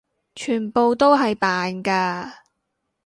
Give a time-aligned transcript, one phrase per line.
[0.33, 2.33] 全部都係扮㗎！